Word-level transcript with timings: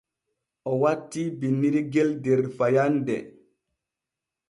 O 0.69 0.73
wattii 0.81 1.27
binnirgel 1.39 2.09
der 2.23 2.41
fayande. 2.57 3.17